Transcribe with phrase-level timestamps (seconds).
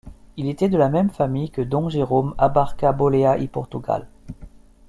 [0.35, 4.07] Il était de la même famille que Don Jérôme Abarca-Bolea-y-Portugal.